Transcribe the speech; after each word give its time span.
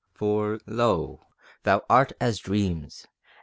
For, 0.15 0.59
lo, 0.65 1.27
thou 1.61 1.83
art 1.87 2.11
as 2.19 2.39
dreams. 2.39 3.05